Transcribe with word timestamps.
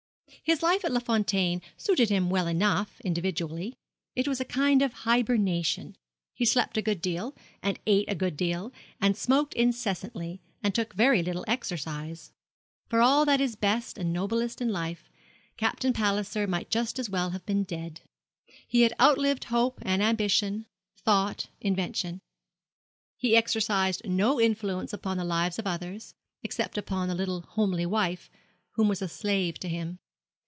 His 0.43 0.63
life 0.63 0.83
at 0.83 0.91
Les 0.91 1.03
Fontaines 1.03 1.61
suited 1.77 2.09
him 2.09 2.29
well 2.29 2.47
enough, 2.47 2.99
individually. 3.01 3.75
It 4.15 4.27
was 4.27 4.41
a 4.41 4.45
kind 4.45 4.81
of 4.81 4.91
hibernation. 5.05 5.95
He 6.33 6.45
slept 6.45 6.77
a 6.77 6.81
good 6.81 6.99
deal, 7.01 7.35
and 7.61 7.79
ate 7.85 8.09
a 8.09 8.15
good 8.15 8.35
deal, 8.37 8.73
and 8.99 9.15
smoked 9.15 9.53
incessantly, 9.53 10.41
and 10.63 10.73
took 10.73 10.93
very 10.93 11.21
little 11.21 11.45
exercise. 11.47 12.31
For 12.87 13.01
all 13.01 13.23
that 13.25 13.39
is 13.39 13.55
best 13.55 13.97
and 13.99 14.11
noblest 14.11 14.61
in 14.61 14.69
life, 14.69 15.09
Captain 15.57 15.93
Palliser 15.93 16.47
might 16.47 16.71
just 16.71 16.97
as 16.97 17.09
well 17.09 17.29
have 17.31 17.45
been 17.45 17.63
dead. 17.63 18.01
He 18.67 18.81
had 18.81 18.93
outlived 18.99 19.45
hope 19.45 19.79
and 19.83 20.01
ambition, 20.01 20.65
thought, 20.97 21.49
invention. 21.59 22.19
He 23.15 23.35
exercised 23.37 24.05
no 24.09 24.39
influence 24.41 24.91
upon 24.91 25.17
the 25.17 25.25
lives 25.25 25.59
of 25.59 25.67
others, 25.67 26.15
except 26.41 26.77
upon 26.79 27.09
the 27.09 27.15
little 27.15 27.41
homely 27.41 27.85
wife, 27.85 28.31
who 28.71 28.83
was 28.83 29.01
a 29.03 29.07
slave 29.07 29.59
to 29.59 29.69
him. 29.69 29.99